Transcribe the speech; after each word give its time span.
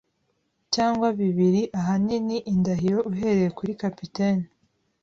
cyangwa 0.73 1.07
bibiri, 1.19 1.61
ahanini 1.79 2.37
indahiro, 2.53 2.99
uhereye 3.11 3.49
kuri 3.57 3.71
capitaine. 3.81 4.45